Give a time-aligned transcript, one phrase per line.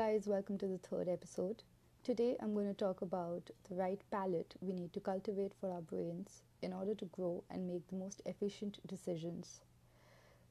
[0.00, 1.62] guys, welcome to the third episode.
[2.02, 5.82] Today I'm going to talk about the right palette we need to cultivate for our
[5.82, 9.60] brains in order to grow and make the most efficient decisions.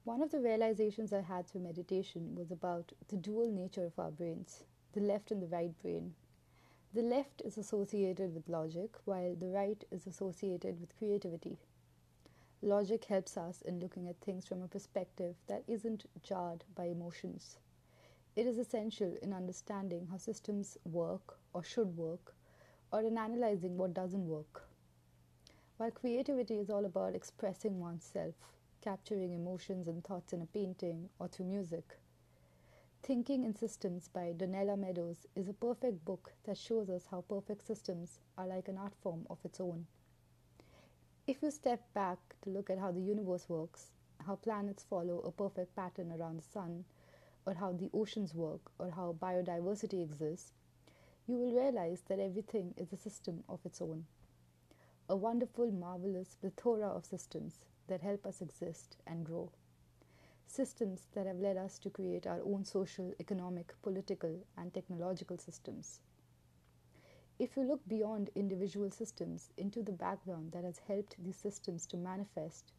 [0.04, 4.12] One of the realizations I had through meditation was about the dual nature of our
[4.12, 6.14] brains, the left and the right brain.
[6.94, 11.58] The left is associated with logic, while the right is associated with creativity.
[12.62, 17.58] Logic helps us in looking at things from a perspective that isn't jarred by emotions.
[18.36, 22.34] It is essential in understanding how systems work or should work,
[22.92, 24.68] or in analyzing what doesn't work.
[25.78, 28.36] While creativity is all about expressing oneself,
[28.82, 31.98] capturing emotions and thoughts in a painting or through music,
[33.02, 37.66] Thinking in Systems by Donella Meadows is a perfect book that shows us how perfect
[37.66, 39.88] systems are like an art form of its own.
[41.26, 43.92] If you step back to look at how the universe works,
[44.26, 46.86] how planets follow a perfect pattern around the sun,
[47.50, 50.52] or how the oceans work, or how biodiversity exists,
[51.28, 54.06] you will realize that everything is a system of its own.
[55.10, 57.56] A wonderful, marvelous plethora of systems
[57.88, 59.50] that help us exist and grow.
[60.46, 66.02] Systems that have led us to create our own social, economic, political, and technological systems.
[67.40, 71.98] If you look beyond individual systems into the background that has helped these systems to
[71.98, 72.74] manifest,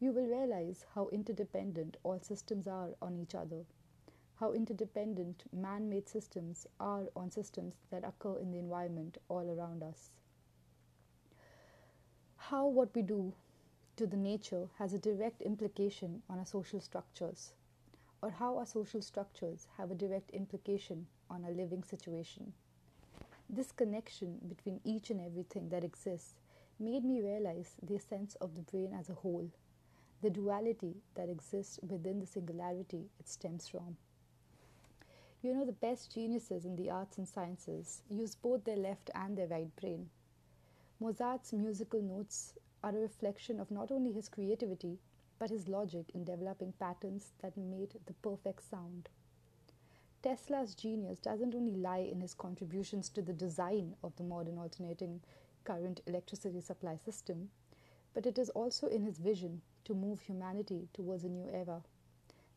[0.00, 3.66] you will realize how interdependent all systems are on each other,
[4.38, 9.82] how interdependent man made systems are on systems that occur in the environment all around
[9.82, 10.10] us.
[12.36, 13.32] How what we do
[13.96, 17.54] to the nature has a direct implication on our social structures,
[18.20, 22.52] or how our social structures have a direct implication on our living situation.
[23.48, 26.34] This connection between each and everything that exists
[26.78, 29.50] made me realize the essence of the brain as a whole,
[30.22, 33.96] the duality that exists within the singularity it stems from.
[35.42, 39.36] You know, the best geniuses in the arts and sciences use both their left and
[39.36, 40.08] their right brain.
[40.98, 44.98] Mozart's musical notes are a reflection of not only his creativity,
[45.38, 49.08] but his logic in developing patterns that made the perfect sound.
[50.22, 55.20] Tesla's genius doesn't only lie in his contributions to the design of the modern alternating
[55.64, 57.50] current electricity supply system,
[58.14, 61.82] but it is also in his vision to move humanity towards a new era,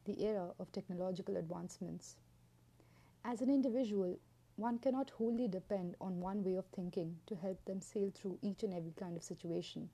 [0.05, 2.15] the era of technological advancements.
[3.23, 4.17] As an individual,
[4.55, 8.63] one cannot wholly depend on one way of thinking to help them sail through each
[8.63, 9.89] and every kind of situation.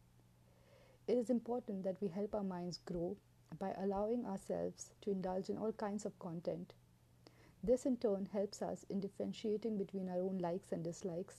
[1.07, 3.17] It is important that we help our minds grow
[3.59, 6.73] by allowing ourselves to indulge in all kinds of content
[7.65, 11.37] this in turn helps us in differentiating between our own likes and dislikes,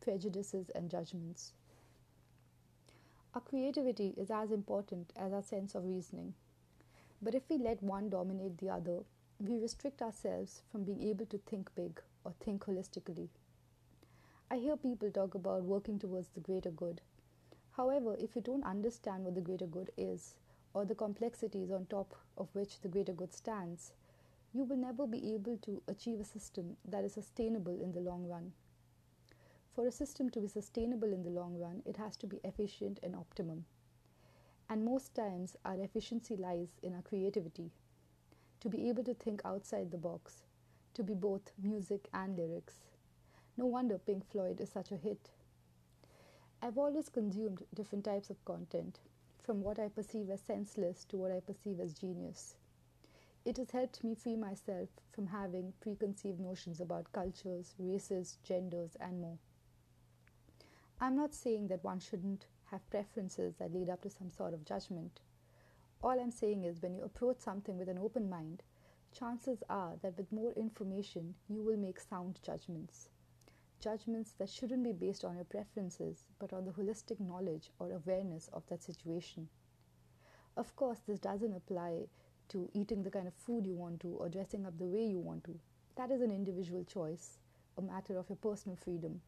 [0.00, 1.52] prejudices and judgments.
[3.34, 6.32] Our creativity is as important as our sense of reasoning.
[7.20, 9.00] But if we let one dominate the other,
[9.40, 13.28] we restrict ourselves from being able to think big or think holistically.
[14.50, 17.00] I hear people talk about working towards the greater good.
[17.76, 20.34] However, if you don't understand what the greater good is,
[20.74, 23.92] or the complexities on top of which the greater good stands,
[24.52, 28.26] you will never be able to achieve a system that is sustainable in the long
[28.26, 28.52] run.
[29.74, 32.98] For a system to be sustainable in the long run, it has to be efficient
[33.04, 33.66] and optimum.
[34.68, 37.70] And most times, our efficiency lies in our creativity.
[38.60, 40.42] To be able to think outside the box,
[40.94, 42.74] to be both music and lyrics.
[43.56, 45.30] No wonder Pink Floyd is such a hit.
[46.60, 48.98] I've always consumed different types of content,
[49.44, 52.56] from what I perceive as senseless to what I perceive as genius.
[53.44, 59.20] It has helped me free myself from having preconceived notions about cultures, races, genders, and
[59.20, 59.38] more.
[61.00, 64.64] I'm not saying that one shouldn't have preferences that lead up to some sort of
[64.64, 65.20] judgment.
[66.00, 68.62] All I'm saying is when you approach something with an open mind,
[69.12, 73.08] chances are that with more information, you will make sound judgments.
[73.80, 78.48] Judgments that shouldn't be based on your preferences, but on the holistic knowledge or awareness
[78.52, 79.48] of that situation.
[80.56, 82.06] Of course, this doesn't apply
[82.50, 85.18] to eating the kind of food you want to or dressing up the way you
[85.18, 85.58] want to.
[85.96, 87.38] That is an individual choice,
[87.76, 89.20] a matter of your personal freedom.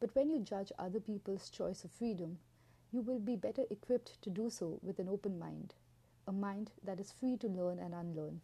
[0.00, 2.38] But when you judge other people's choice of freedom,
[2.92, 5.74] you will be better equipped to do so with an open mind,
[6.26, 8.40] a mind that is free to learn and unlearn.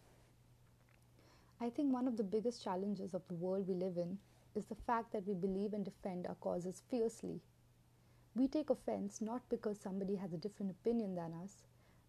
[1.60, 4.18] I think one of the biggest challenges of the world we live in
[4.54, 7.40] is the fact that we believe and defend our causes fiercely.
[8.34, 11.64] We take offense not because somebody has a different opinion than us,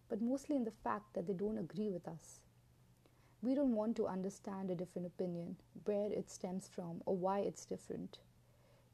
[0.08, 2.40] but mostly in the fact that they don't agree with us.
[3.42, 7.64] We don't want to understand a different opinion, where it stems from, or why it's
[7.64, 8.18] different.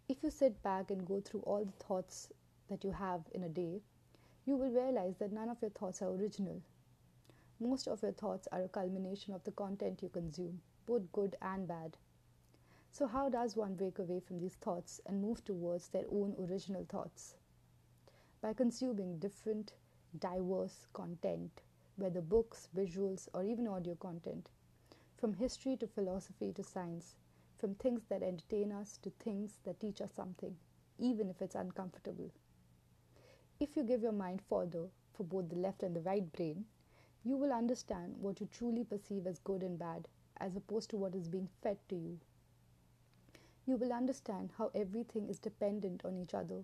[0.08, 2.28] If you sit back and go through all the thoughts
[2.72, 3.82] that you have in a day,
[4.46, 6.62] you will realize that none of your thoughts are original.
[7.60, 10.60] Most of your thoughts are a culmination of the content you consume.
[10.86, 11.96] both good and bad.
[12.92, 16.84] So, how does one break away from these thoughts and move towards their own original
[16.84, 17.36] thoughts?
[18.42, 19.74] By consuming different,
[20.18, 21.62] diverse content,
[21.96, 24.50] whether books, visuals, or even audio content,
[25.16, 27.16] from history to philosophy to science,
[27.58, 30.56] from things that entertain us to things that teach us something,
[30.98, 32.30] even if it's uncomfortable.
[33.60, 36.66] If you give your mind further for both the left and the right brain,
[37.24, 40.08] you will understand what you truly perceive as good and bad,
[40.38, 42.18] as opposed to what is being fed to you
[43.64, 46.62] you will understand how everything is dependent on each other,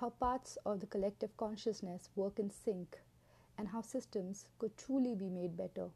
[0.00, 2.98] how parts of the collective consciousness work in sync,
[3.56, 5.88] and how systems could truly be made better.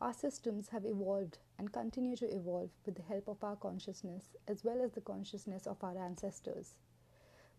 [0.00, 4.64] Our systems have evolved and continue to evolve with the help of our consciousness as
[4.64, 6.74] well as the consciousness of our ancestors.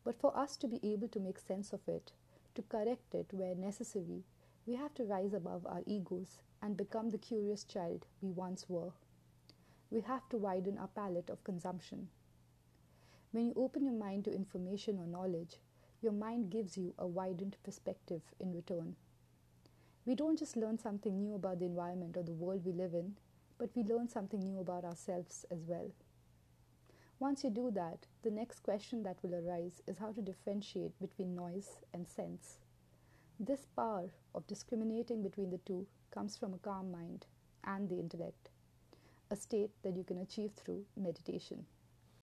[0.04, 2.12] But for us to be able to make sense of it,
[2.56, 4.24] to correct it where necessary,
[4.66, 8.92] we have to rise above our egos and become the curious child we once were
[9.92, 12.08] we have to widen our palette of consumption.
[13.32, 15.58] When you open your mind to information or knowledge,
[16.02, 18.96] your mind gives you a widened perspective in return.
[20.06, 23.18] We don't just learn something new about the environment or the world we live in,
[23.58, 25.92] but we learn something new about ourselves as well.
[27.22, 31.36] Once you do that, the next question that will arise is how to differentiate between
[31.36, 32.58] noise and sense.
[33.40, 37.28] This power of discriminating between the two comes from a calm mind
[37.64, 38.50] and the intellect
[39.30, 41.64] a state that you can achieve through meditation.